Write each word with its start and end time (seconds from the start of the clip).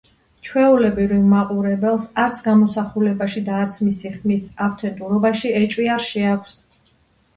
ჩვეულებრივ 0.47 1.27
მაყურებელს 1.33 2.07
არც 2.23 2.41
გამოსახულებაში 2.49 3.45
და 3.51 3.59
არც 3.61 3.77
მისი 3.89 4.13
ხმის 4.17 4.49
ავთენტურობაში 4.69 5.53
ეჭვი 5.65 5.91
არ 5.99 6.07
შეაქვს. 6.11 6.61